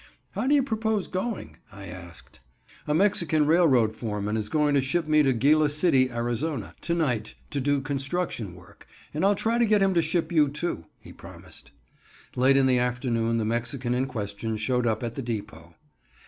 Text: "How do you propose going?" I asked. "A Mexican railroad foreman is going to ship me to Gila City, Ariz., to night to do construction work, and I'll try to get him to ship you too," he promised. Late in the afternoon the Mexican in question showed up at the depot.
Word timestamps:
"How 0.31 0.47
do 0.47 0.55
you 0.55 0.63
propose 0.63 1.07
going?" 1.07 1.57
I 1.71 1.85
asked. 1.85 2.39
"A 2.87 2.93
Mexican 2.95 3.45
railroad 3.45 3.93
foreman 3.93 4.35
is 4.35 4.49
going 4.49 4.73
to 4.73 4.81
ship 4.81 5.07
me 5.07 5.21
to 5.21 5.31
Gila 5.31 5.69
City, 5.69 6.09
Ariz., 6.09 6.41
to 6.73 6.93
night 6.95 7.35
to 7.51 7.59
do 7.61 7.81
construction 7.81 8.55
work, 8.55 8.87
and 9.13 9.23
I'll 9.23 9.35
try 9.35 9.59
to 9.59 9.63
get 9.67 9.83
him 9.83 9.93
to 9.93 10.01
ship 10.01 10.31
you 10.31 10.49
too," 10.49 10.87
he 10.99 11.13
promised. 11.13 11.69
Late 12.35 12.57
in 12.57 12.65
the 12.65 12.79
afternoon 12.79 13.37
the 13.37 13.45
Mexican 13.45 13.93
in 13.93 14.07
question 14.07 14.57
showed 14.57 14.87
up 14.87 15.03
at 15.03 15.13
the 15.13 15.21
depot. 15.21 15.75